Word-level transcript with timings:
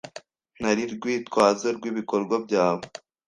Nta 0.59 0.69
rwitwazo 0.93 1.67
rwibikorwa 1.77 2.35
byawe. 2.45 2.83